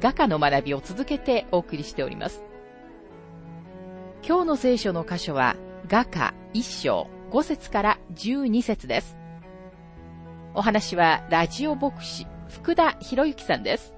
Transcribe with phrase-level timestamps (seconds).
[0.00, 2.42] 画家の学びを続けてお送りしております。
[4.26, 5.56] 今日の聖書の箇所は
[5.88, 9.16] 画家一章5節から12節です。
[10.54, 13.97] お話はラジオ牧師福田博之さんです。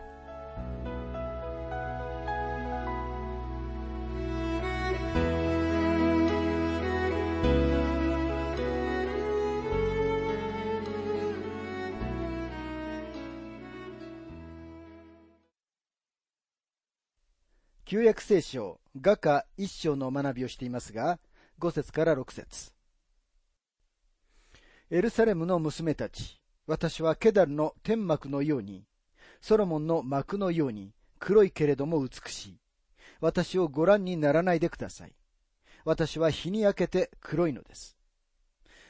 [17.90, 21.18] 旧約聖書、画家一章の学びをしていますが、
[21.58, 22.70] 5節から6節
[24.92, 28.84] エルサレムの娘たち、私はケダルの天幕のように、
[29.40, 32.60] ソロモンの幕のように、黒いけれども美しい。
[33.20, 35.12] 私をご覧にならないでください。
[35.84, 37.96] 私は日に焼けて黒いのです。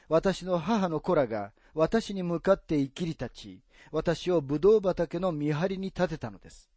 [0.09, 6.70] 私の母の子らが私に向かって生きり立ち、私を葡萄畑の見張りに立てたのです。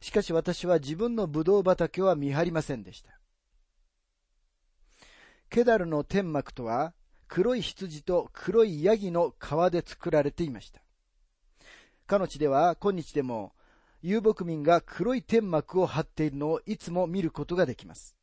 [0.00, 3.18] しかし私は自分の葡萄畑は見張りませんでした。
[5.50, 6.94] ケダルの天幕とは、
[7.28, 10.80] 黒い羊と黒いヤギの皮で作られていました。
[12.06, 13.52] かの地では今日でも
[14.02, 18.16] 遊牧民が黒い天幕を張っているのをいつも見ることができます。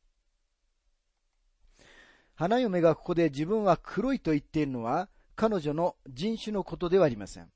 [2.34, 7.50] 花嫁がここで自分は黒いと言っているのは彼女の人種のことではありません。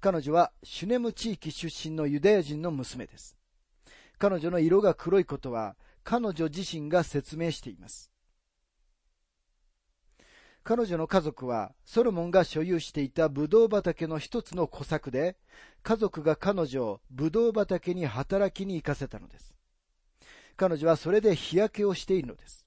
[0.00, 3.39] 彼女はシュネム地域出身のユダヤ人の娘です。
[4.20, 8.10] 彼女の色が黒いことは彼女自身が説明しています。
[10.62, 15.38] 彼女の家族はソロモンが所有していたブドウ畑の一つの小作で、
[15.82, 19.54] 家族が彼女をブドウ畑に働きに行かせたのです。
[20.58, 22.66] 彼女はそれで日焼けをしているのです。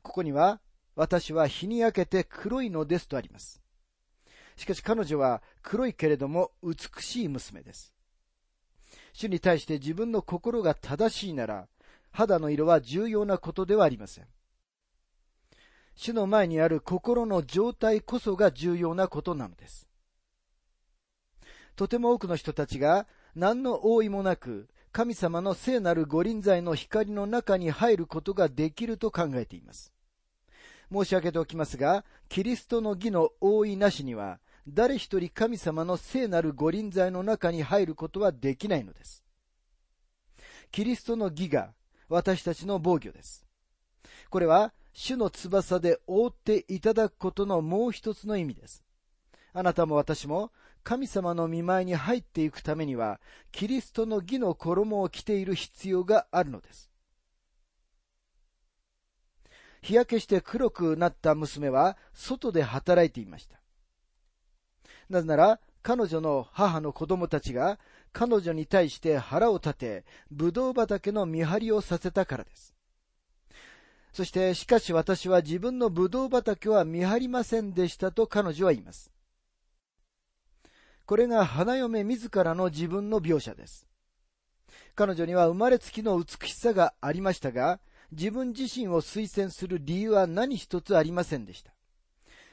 [0.00, 0.62] ここには、
[0.96, 3.60] 私は日に焼けて黒いのですとあります。
[4.56, 7.97] しかし彼女は黒いけれども美しい娘です。
[9.18, 11.66] 主に対して自分の心が正しいなら、
[12.12, 14.26] 肌の色は重要なことではありません。
[15.96, 19.88] 主の前にある心の状態こそが重要なことなのです。
[21.74, 29.92] とても多くの人たちが何の覆いもなく神様の聖なる御臨在の光の中に入ることができると考えています。
[30.92, 34.38] 申し上げておきますが、キリストの義の覆いなしには
[34.70, 39.24] 誰一人神様の聖なる御臨在の中に入ることはできないのです。
[40.70, 41.72] キリストの義が
[42.08, 43.46] 私たちの防御です。
[44.30, 48.84] これは主の翼で覆っていただくことのもう一つの意味です。
[49.54, 50.52] あなたも私も
[50.84, 53.20] 神様の見舞いに入っていくためには、
[53.52, 56.90] キリストの義の衣を着ている必要があるのです。
[59.82, 63.57] 日焼けして黒くなった娘は外で働いていました。
[65.08, 67.78] なぜなら、彼女の母の子供たちが
[68.12, 72.74] 彼女に対して腹を立て、ブドウ畑の見張りをさせたからです。
[74.12, 79.12] そして、しかし私は自分のブドウ畑は見張りませんでしたと彼女は言います。
[81.06, 83.86] これが花嫁自らの自分の描写です。
[84.94, 87.80] 彼女には生まれつきの美しさがありましたが、
[88.10, 91.72] 自分自身を推薦する理由は何一つありませんでした。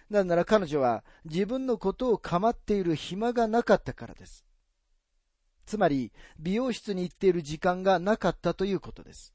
[0.10, 4.46] なぜなら彼女は自分のことを構っている暇がなかったからです。
[5.66, 9.34] つまり、美容室に行っている時間がなかったということです。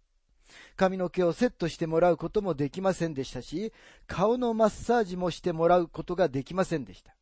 [0.76, 3.72] 髪の毛をセットしてもらうこともできませんでしたし、
[4.06, 7.14] 顔のマッサージもしてもらうことができませんでした。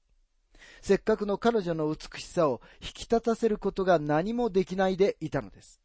[0.81, 5.81] せっかくの彼女の美しさを引き立たせることが何もできないでいたのです。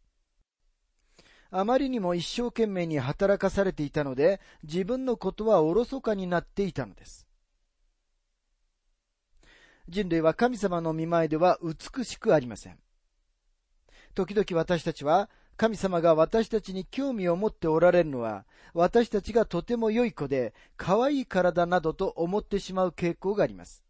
[1.49, 7.27] あまりにも一生懸命に働かされていたので、自分のことはおろそかになっていたのです。
[9.89, 12.79] 人類は神様の見前では美しくありません。
[14.15, 23.83] 時々私たちは神様が私たちに興味を持っておられるのは私たちがとても良い子で可愛い体などと思ってしまう傾向があります。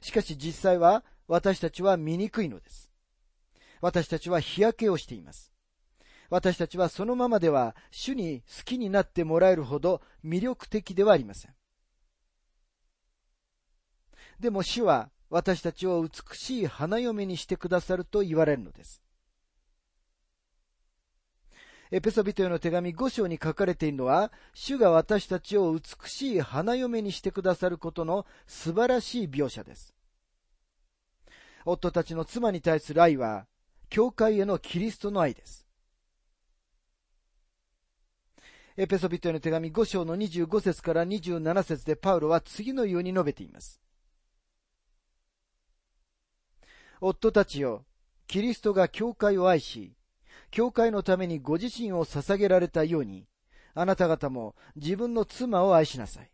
[0.00, 2.90] しかし実際は私たちは醜いのです。
[3.80, 5.52] 私たちは日焼けをしています。
[6.30, 11.57] 私たちはそのままでは主に好きになってもらえるほど魅力的ではありません。
[14.40, 19.02] でも主は私たちを美しい花嫁にしてくださると言われるのです。
[21.90, 29.94] エペソビトへの手紙5章に書かれているのは、主が私たちを美しい花嫁にしてくださることの素晴らしい描写です。
[31.64, 33.46] 夫たちの妻に対する愛は、
[33.88, 35.66] 教会へのキリストの愛です。
[38.76, 43.80] エペソビトへの手紙5章の25節から27節でパウロは次のように述べています。
[47.00, 47.84] 夫たちよ、
[48.26, 49.94] キリストが教会を愛し、
[50.50, 53.26] 教会のためにご自身を捧げられたように、
[53.74, 56.30] あなた方も自分の妻を愛しなさい。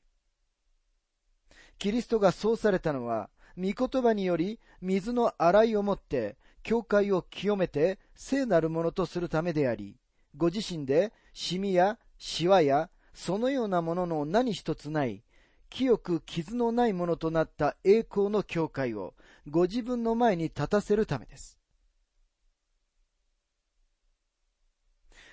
[1.78, 9.96] キリストがそうされたのは、御言葉により水の洗いをもって、教会を清めて聖なるものとするためであり、
[10.36, 15.22] ご自身でシミやシワやそのようなものの何一つない、
[15.68, 19.14] 清く傷のないものとなった栄光の教会を
[19.46, 21.58] ご自分の前に立たせるためです。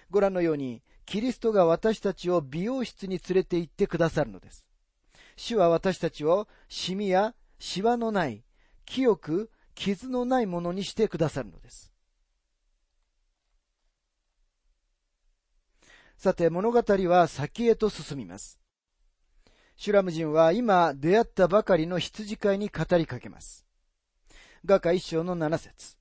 [0.10, 4.66] ご覧のように、キリストが私たちを美容室に連れて行ってくださるのです。
[5.38, 8.44] 主は私たちをシミやシワのない、
[8.86, 11.92] 清く傷のないものにしてくださるのです。
[16.18, 18.60] さて、物語は先へと進みます。
[19.78, 23.66] シュラム人は今出会ったばかりの羊飼いに語りかけます。
[24.63, 25.98] 画家一章の七節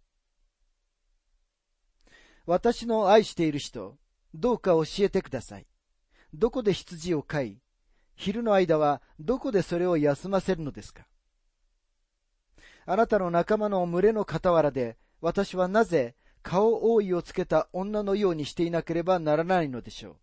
[2.45, 3.97] 私の愛している人、
[4.35, 5.67] どうか教えてください。
[6.35, 7.63] どこで羊を飼い、
[8.17, 11.07] 昼の間はどこでそれを休ませるのですか
[12.85, 20.17] あなたの仲間の群れの傍らで、私はなぜ顔覆いをつけた女のようにしていなければならないのでしょう。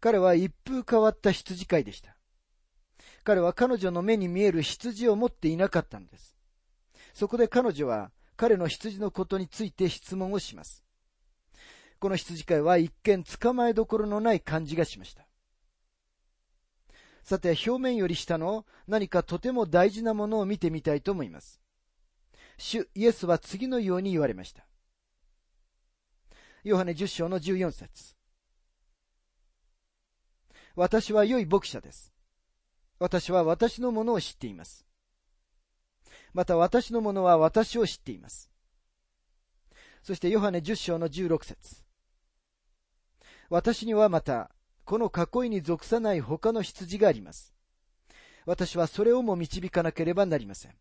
[0.00, 2.16] 彼は一風変わった羊飼いでした。
[3.24, 6.36] 彼は彼女の目に見える羊を持っていなかったのです。
[7.14, 10.84] そこで彼女は彼の羊のことについて質問をします。
[11.98, 15.26] この羊飼いは一見捕まえどころのない感じがしました。
[17.22, 21.62] さて、表面より下の何かとても大事なものを見てみたいと思います。
[22.58, 24.66] 主イエスは次のように言われました。
[26.62, 28.14] ヨハネ10章の14節
[30.76, 32.13] 私は良い牧者です。
[33.04, 34.86] 私は私のものを知っています。
[36.32, 38.50] また私のものは私を知っています。
[40.02, 41.84] そしてヨハネ10章の16節
[43.50, 44.50] 私にはまた、
[44.86, 47.52] この囲いに属さない他の羊があります。
[48.46, 50.74] 私はそれをも導かなければなりません。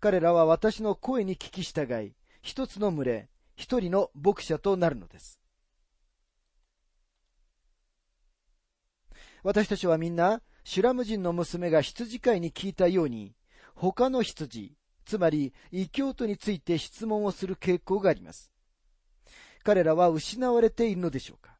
[0.00, 5.38] 彼らは私の声に聞き従い、一つの群れ、一人の牧者となるのです。
[9.44, 13.34] 私たちはみんな、シュラム人の娘が羊飼いに聞いたように、
[13.74, 14.74] 他の羊、
[15.04, 18.50] つまり異教徒について質問をする傾向があります。
[19.62, 21.54] 彼らは失われているのでしょうか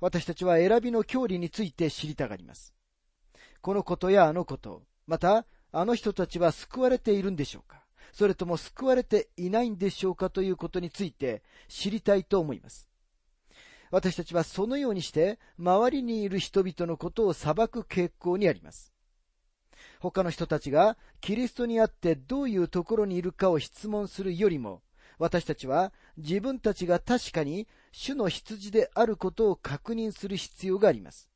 [0.00, 2.74] 私たちは選びの教理について知りたがります。
[3.60, 12.87] このことやあのこと、また、あの人たちは救われているんでしょうかそれとも救われていないんでしょうかということについて知りたいと思います。
[13.90, 18.92] 私たちはそのようにして周りにいる人々のことを裁く傾向にあります。
[20.00, 24.82] 他の人たちがキリストにあってどういうところにいるかを質問するよりも、
[25.18, 31.28] 私たちは自分たちが確かに主の羊であることを確認する必要があります。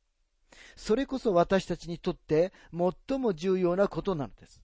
[0.75, 4.61] それこそ私たちにとって最も重要なことなのです。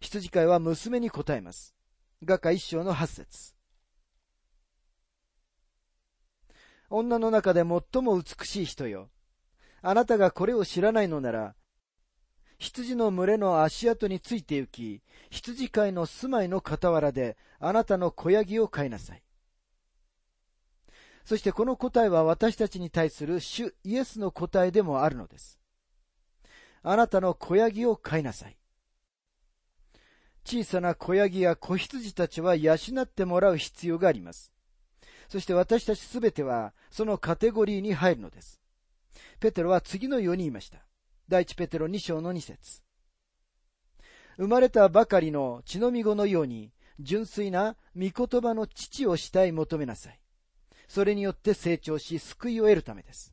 [0.00, 1.74] 羊飼いは娘に答えます。
[2.24, 3.59] 画家一章の八節
[6.90, 9.08] 女の中で最も美しい人よ。
[9.80, 11.54] あなたがこれを知らないのなら、
[12.58, 19.22] 羊の群れの足跡について行き、羊飼いの住まいの傍らであなたの小ヤギを飼いなさい。
[21.24, 25.58] そしてこの答えは私たちに対する主イエスの答えでもあるのです。
[26.82, 28.56] あなたの小ヤギを飼いなさい。
[30.44, 34.52] 小さな小ヤギや子羊たちは養ってもらう必要があります。
[35.30, 38.60] そして私たちすべてはそのカテゴリーに入るのです。
[39.38, 40.80] ペテロは次のように言いました。
[41.28, 42.82] 第一ペテロ2章の2節
[44.36, 50.18] 生まれたばかりの血のみ子のように、純粋な御言葉の父をしたい求めなさい。
[50.88, 53.32] それによって成長し、救いを得るためです。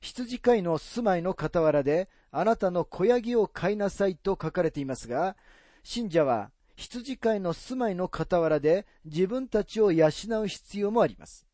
[0.00, 5.36] 羊飼いの住まいの傍らで、あなたの小ヤギを飼いなさいと書かれていますが、
[5.84, 6.50] 信者は
[6.82, 10.08] 羊飼いの住まいの傍らで自分たちを養
[10.42, 11.46] う必要もあります。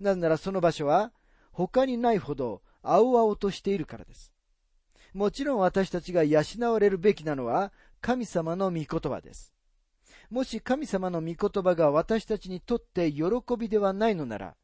[0.00, 1.12] なぜならその場所は
[1.52, 4.32] 他にないほど青々としているからです。
[5.12, 9.52] もちろん私たちが養われるべきなのは神様の御言葉です。
[10.30, 13.24] もし神様の御言葉が私たちにとって喜
[13.58, 14.54] びではないのなら、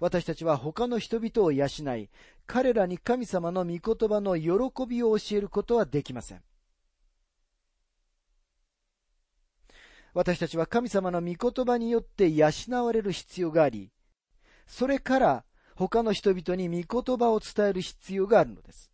[0.00, 1.66] 私たちは他の人々を養
[1.96, 2.08] い、
[2.46, 6.42] 彼らに神様の御言葉の喜びを教えることはできません。
[10.16, 12.50] 私たちは神様の御言葉によって養
[12.86, 13.90] われる必要があり、
[14.66, 15.44] それから
[15.74, 18.90] 他の人々に御言葉を伝える必要があるのです。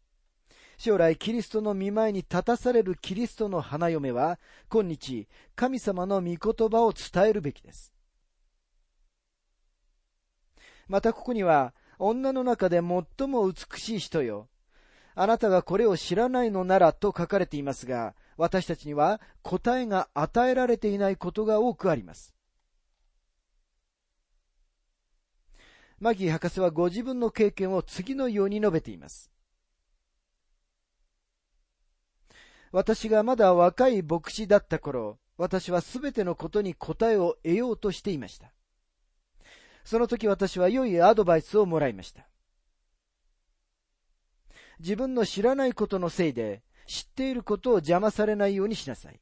[0.78, 7.92] 将来キリストの見舞いに立たされるキリストの花嫁は、今日、神様の御言葉を伝えるべきです。
[10.88, 14.48] またここには、女の中で最も美しい人よ。
[15.14, 22.34] あなたがこれを知らないのならと書かれていますが、私たちには答えが与えられていないことが多くあります。
[25.98, 29.30] マギー博士はご自分の経験を次のように述べています。
[32.72, 38.52] 私がまだ若い牧師だった頃、私はすべてのことに答えを得ようとしていました。
[39.84, 42.26] その時私は良いアドバイスをもらいました。
[44.80, 49.20] 自分の知らないことのせいで、知っていることを邪魔されないようにしなさい。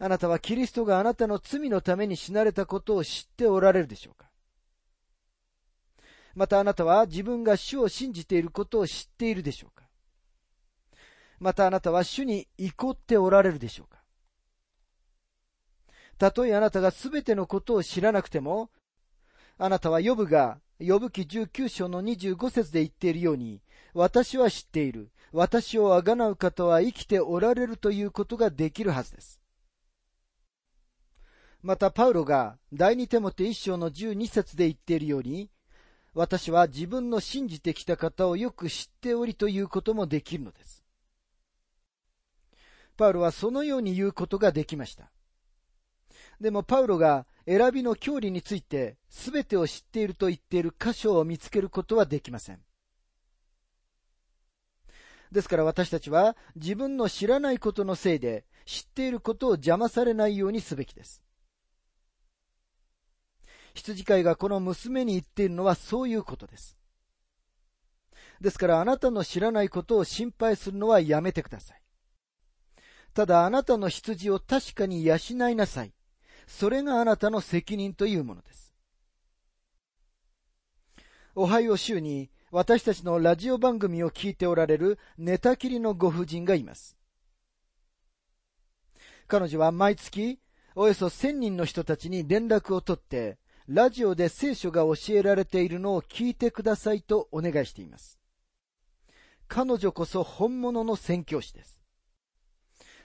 [0.00, 4.30] あなたはキリストがあなたの罪のために死なれたことを知っておられるでしょうか？
[6.34, 9.88] またあなたは自分が主を信じていることを知っているでしょうか？
[11.40, 13.98] またあなたは主に怒っておられるでしょうか？
[16.16, 18.70] たとえあなたがすべてのことを知らなくても、
[19.56, 23.60] あなたはヨブが、ヨブ記19章の25節で言っているように、
[23.94, 25.10] 私は知っている。
[25.32, 29.40] 私をあがなう方は生きておられるということができるはずです。
[31.62, 35.50] また、パウロが第二手モて一章の12節で言っているように、
[36.14, 40.84] 私は自分の信じてきた方をよく知っておりということもできるのです。
[42.96, 45.10] パウロはそのように言うことができました。
[46.40, 52.60] でもパウロが選びの教理について全てを知っていると言っている箇所を見つけることはできません。
[55.32, 61.22] ですから私たちは自分の知らないことのせいで知っていることを邪魔されないようにすべきです。
[63.74, 66.76] 羊飼いがこの娘に言っているのはそういうことです。
[68.40, 71.82] ですからあなたの知らないことを心配するのはやめてください。
[73.14, 75.16] ただあなたの羊を確かに養
[75.48, 75.92] いなさい。
[76.46, 78.74] それがあなたの責任というものです。
[81.34, 86.96] おはよう週に私たちのラジオ番組を聞いておられる寝たきりのご婦人がいます。
[89.26, 90.38] 彼女は毎月
[90.74, 93.36] およそ1000人の人たちに連絡を取って、
[93.66, 98.18] ラジオで聖書が教えられているのを聞いてくださいとお願いしています。
[99.46, 101.82] 彼女こそ本物の宣教師です。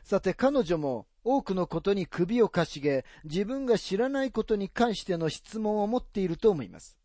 [0.04, 6.98] さて彼女も多くのことに首をかしげ、自分が知らないことに関しての質問を持っていると思います。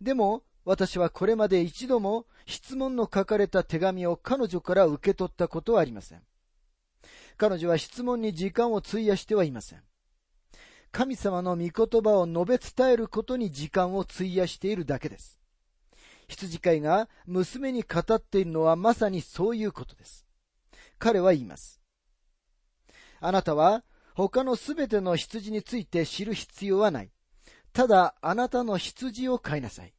[0.00, 6.22] でも、私はこれまで一度も質問の書かれた手紙を彼女から受け取ったことはありません。
[7.36, 9.82] 彼女は質問に時間を費やしてはいません。
[10.90, 15.40] 神様の御言葉を述べ伝えることに時間を費やしているだけです。
[16.28, 20.24] 羊飼いが娘に語っているのはまさにそういうことです。
[20.98, 21.80] 彼は言います。
[23.20, 27.10] あなたは他のすべての羊について知る必要はない。
[27.72, 29.92] ただあなたの羊を飼いなさい。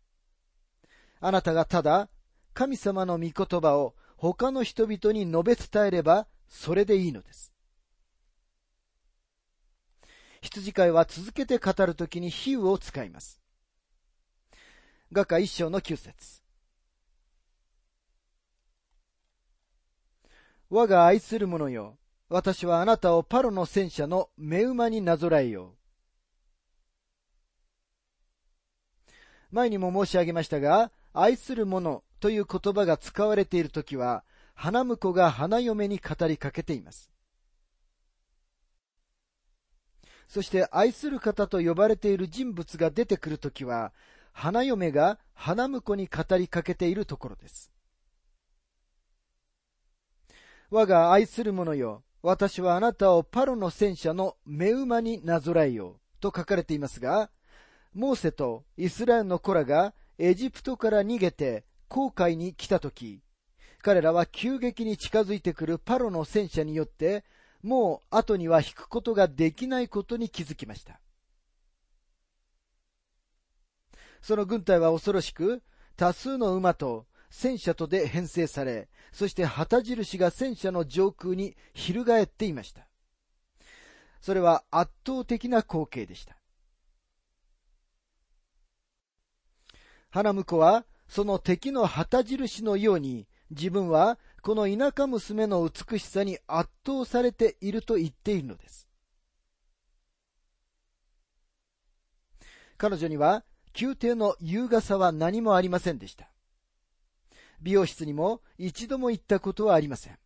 [1.27, 2.07] あなたがただ
[2.53, 7.51] 神様の御言葉を他の人々に述べ伝えればそれでいいのです。
[10.43, 13.41] 羊飼いは続けて語るときに比喩を使います。
[15.11, 16.43] 画家一章の九節
[20.69, 21.97] 我が愛する者よ、
[22.29, 25.85] 私はあなたをパロの戦車の目馬になぞらえよう。
[29.55, 37.09] 前にも申し上げましたが、愛する者という言葉が使われているときは、花婿が花嫁に語りかけています。
[40.27, 43.93] そして愛する方と呼ばれている人物が出てくるときは、
[44.33, 47.71] 花嫁が花婿に語りかけているところです。
[50.69, 57.29] 我が愛する者よ、私はあなたをパロの戦車の目馬になぞらえようと書かれていますが、
[57.93, 63.21] モーセとイスラエルの子らがエジプトから逃げて航海に来たとき、
[63.81, 67.23] 彼らは急激に近づいてくるパロの戦車によって、
[67.61, 70.99] もう後には引くことができないことに気づきました。
[74.21, 75.61] その軍隊は恐ろしく、
[75.97, 82.87] 多数の馬と戦車とで編成され、そして旗印が戦車の上空に翻っていました。
[84.21, 86.37] それは圧倒的な光景でした。
[90.15, 98.87] 花婿は、その敵の旗印のように、自分はこの田舎娘の美しさに圧倒されていると言っているのです。
[102.77, 103.43] 彼女には
[103.77, 106.31] 宮廷の優雅さは何もありませんでした。
[107.61, 110.17] 美容室にも一度も行ったことはありません。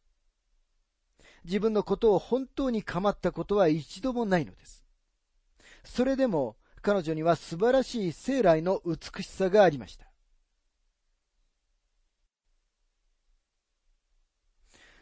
[1.46, 4.86] 自分のことを本当に構ったことは一度もないのです。
[5.84, 10.10] それでも彼女には素晴らしい生来の美しさがありました。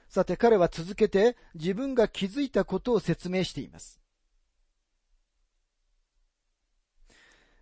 [0.10, 4.00] さて彼は続けて自分が気づいたことを説明しています。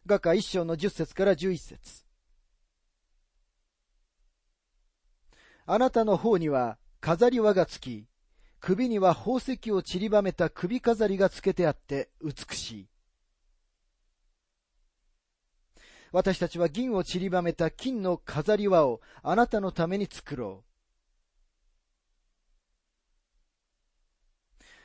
[0.05, 2.05] 画家一章の十節から十一節
[5.65, 8.07] あなたの方には飾り輪がつき、
[8.59, 12.87] 首には宝石を散りばめた首飾りがつけてあって美しい。
[16.15, 20.65] 私たちは銀を散りばめた金の飾り輪をあなたのために作ろう。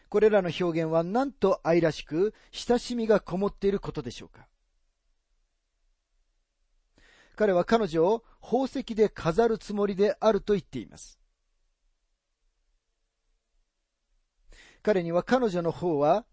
[0.08, 4.48] これらの表現はなんと愛らしく親しみがこもっていることでしょうか。
[7.36, 11.20] 彼は彼女を宝石で飾るつもりであると言っています。
[14.82, 16.24] 彼には彼女の方は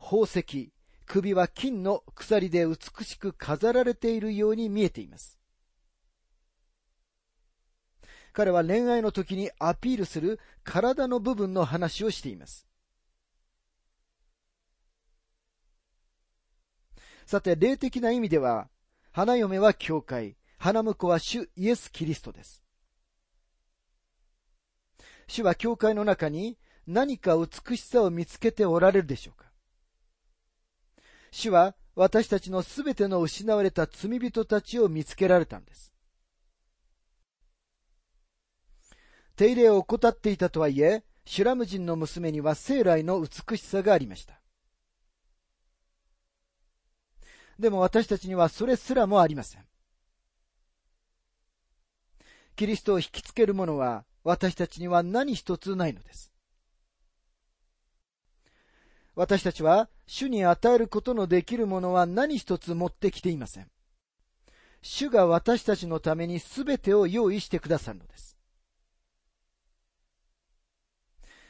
[0.00, 0.72] 宝石、
[1.06, 5.38] 首は金の鎖で美しく飾られているように見えています。
[8.32, 12.66] 彼は恋愛の時にアピールする体の部分の話をしています。
[17.24, 18.68] さて、霊的な意味では、
[19.10, 22.62] 花嫁は教会、花婿は主イエス・キリストです。
[25.28, 29.45] 主は教会の中に何か美しさを見つけておられるでしょうか？
[31.36, 35.92] 主は私たちのすべての失われた罪人たちを見つけられたんです。
[39.36, 44.40] 手入れを怠っていたとはいえ、シュラム人の娘には生来の美しさがありました。
[47.58, 49.64] でも私たちにはそれすらもありません。
[52.54, 56.32] キリストを引きつけるものは私たちには何一つないのです。
[59.16, 63.70] 私たちは主に与えることのできるものは何一つ持ってきていません。
[64.82, 68.36] 主が私たちのために全てを用意してくださるのです。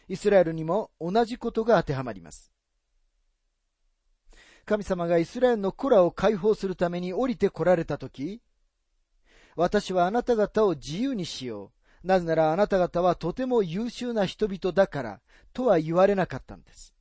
[0.09, 2.52] イスラエルにも同じことが当てはまります。
[4.64, 8.40] 神様がイスラエルの子らを解放するために降りて来られたとき、
[9.57, 11.72] 私はあなた方を自由にしよ
[12.05, 12.07] う。
[12.07, 15.20] なぜならあなた方はとても優秀な人々だから、
[15.52, 16.95] とは言われなかったんです。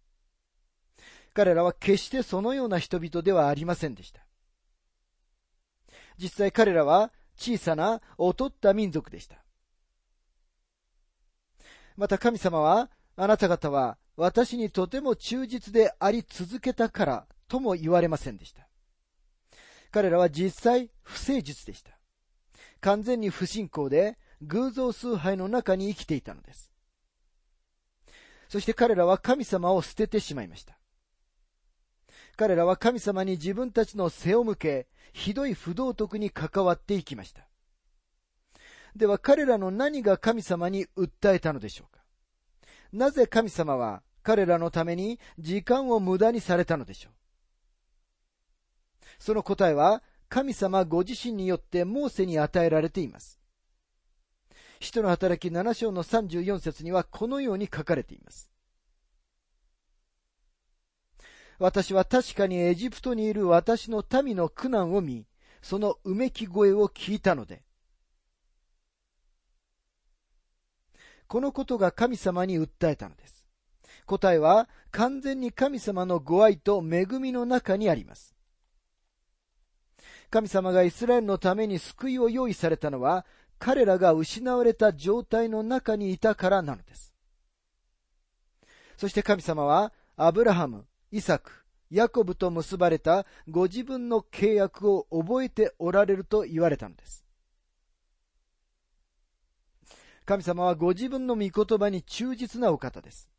[1.35, 4.25] 彼らは決してそのような人々ではありませんでした。
[6.17, 9.43] 実際彼らは小さな劣った民族でした。
[11.97, 18.69] また神様は、あなた方は私にとても忠実であり続けたからとも言われませんでした。
[19.91, 21.91] 彼らは実際不誠実でした。
[22.79, 26.71] 完全に不信仰で偶像崇拝の中に生きていたのです。
[28.47, 30.77] そして彼らは神様を捨ててしまいました。
[32.37, 37.47] 彼らは神様に自分たちの背を向け、ひどい不道徳に関わっていきました。
[38.95, 42.01] では彼らの何が神様に訴えたのでしょうか？
[42.93, 47.13] なぜ神様は彼らのために時間を無駄にされたのでしょう？
[49.19, 53.39] その答えは神様ご自身によってモーセに与えられています。
[54.81, 58.49] 使徒の働き7章の34節にはこのように書かれています。
[61.57, 65.25] 私は確かにエジプトにいる私の民の苦難を見、
[65.61, 67.63] そのうめき声を聞いたので、
[71.27, 73.47] このことが神様に訴えたのです。
[74.05, 78.35] 答えは完全に神様のご愛と恵みの中にあります。
[80.29, 83.25] 神様がイスラエルのために救いを用意されたのは、
[83.57, 87.13] 彼らが失われた状態の中にいたからなのです。
[88.97, 91.49] そして神様は、アブラハム、イサク、
[91.89, 97.23] ヤコブと結ばれたご自分の契約を覚えておられると言われたのです。
[100.25, 103.29] 神様はご自分の御言葉に忠実なお方です。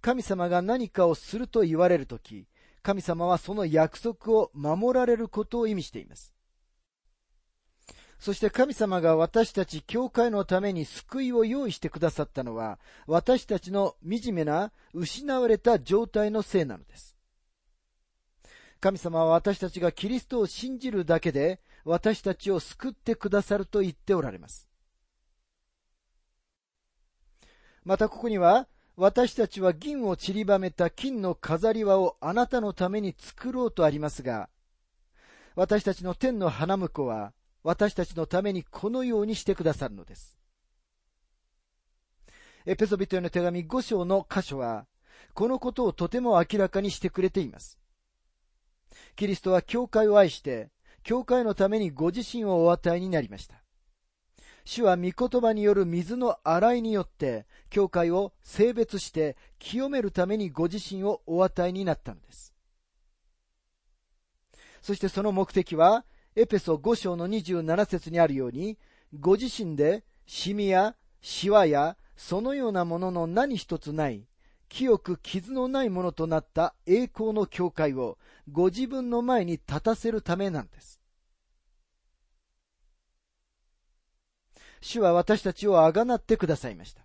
[0.00, 2.46] 神様が何かをすると言われるとき、
[2.84, 6.32] 神様はその約束を守られることを意味しています。
[8.18, 17.16] そして神様が私たち教会のために救いを用意してくださったのは、私たちの惨めな失われた状態のせいなのです。
[18.80, 24.68] 神様は私たちがキリストを信じるだけで、私たちを救ってくださると言っておられます。
[27.84, 34.48] またここには、私たちは銀を散りばめた金の飾り輪をあなたのために作ろうとありますが、
[35.54, 40.38] 私たちの天の花婿は、私たちのためにこのようにしてくださるのです。
[42.66, 44.86] エペソビトへの手紙5章の箇所は、
[45.34, 47.78] このことをとても明らかにしてくれています。
[49.16, 50.70] キリストは教会を愛して、
[51.02, 53.62] 教会のためにご自身をお与えになりました。
[54.64, 62.52] 主は御言葉による水の洗いによって、教会を性別して清めるためにご自身をお与えになったのです。
[64.82, 66.04] そしてその目的は、
[66.38, 68.78] エペソ5章の27節にあるように、
[69.18, 74.24] ご自身でシミやシワやそのようなものの何一つない、
[74.68, 78.18] 清く傷のないものとなった栄光の教会を
[78.52, 81.00] ご自分の前に立たせるためなんです。
[84.80, 87.02] 主は私たちをあがなってくださいました。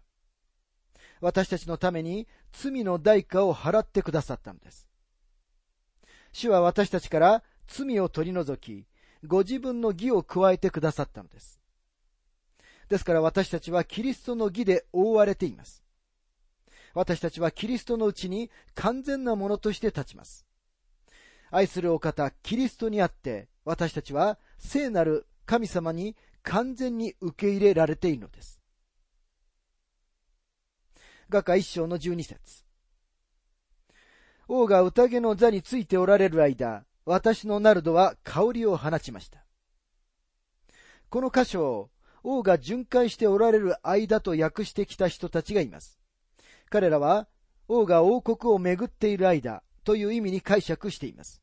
[1.22, 4.88] 私たちのために罪の代価を払ってくださったのです。
[6.34, 8.86] 主は私たちから罪を取り除き、
[9.26, 11.60] ご自分の義を加えてくださったのです。
[12.90, 15.84] ですから私たちはキリストの義で覆われています。
[16.94, 20.46] 私たちはキリストのうちに完全なものとして立ちます。
[21.50, 28.60] 愛するお方、キリストにあって、私たちは聖なる神様に完全に受け入れられているのです。
[31.30, 32.64] 画家一章の十二節
[34.48, 39.46] 王が宴の座についておられる間、私のナルドは香りを放ちました。
[41.10, 41.90] この箇所を
[42.24, 46.00] 王が巡回しておられる間と訳してきた人たちがいます。
[46.70, 47.28] 彼らは
[47.68, 51.42] 王が王国をめぐっている間という意味に解釈しています。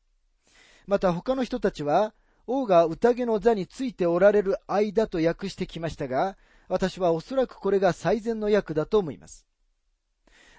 [0.87, 2.13] また他の人たちは
[2.47, 9.45] 王が宴の座についておられる間と訳してきましたが、私はおそらくこれが最善の訳だと思います。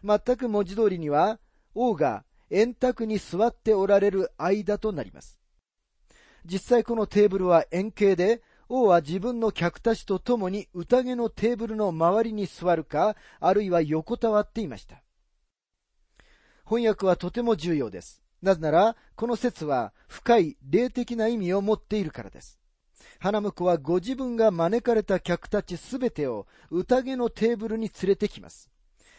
[0.04, 1.38] 全く文字通りには、
[1.74, 5.40] 王が円卓に座っておられる間となります。
[6.44, 15.02] 実際このテーブルは円形で、王は自分の客たちと共に宴のテーブルの周りに座るか、あるいは横たわっていました。
[16.64, 18.22] 翻訳はとても重要です。
[18.40, 22.58] なぜなら、この説は深い霊的な意味を持っているからです。
[23.18, 28.71] 花婿はご自分が招かれた客たちすべてを宴のテーブルに連れてきます。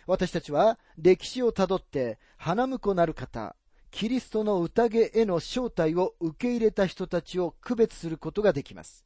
[0.06, 3.56] 私たちは歴史をたどって花婿なる方、
[3.92, 9.06] キリストの宴への招待を受け入れた人たちを区別することができます。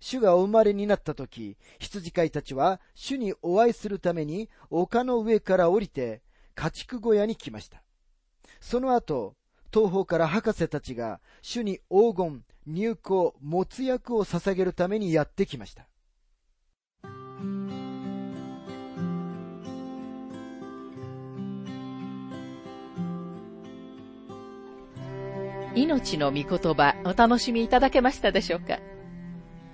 [0.00, 6.22] 主がお生まれになった時、羊飼いたちは主にお会いするために丘の上から降りて
[6.54, 7.82] 家畜小屋に来ました。
[8.60, 9.34] その後、
[9.72, 15.86] 東方から博士たちが主に黄金、入香、没薬を捧げるためにやってきました。
[25.76, 28.78] 命の御言葉お楽しみいただけましたでしょうか？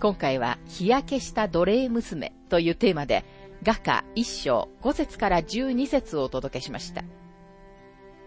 [0.01, 3.25] 今回は日焼けした奴隷娘というテーマで
[3.63, 7.05] 画家一章5節から12節をお届けしました。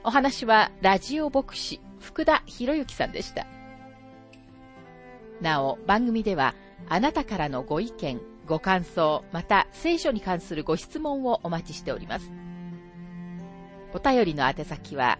[0.06, 3.46] お話はラジオ牧師福田博之さんでした。
[5.42, 6.56] なお番組では
[6.88, 12.32] あなたからのご意見、ご感想、また聖書に関するご質問をお待ちしております。
[13.94, 15.20] お便りの宛先は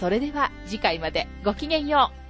[0.00, 2.23] それでは次回までごきげんよう。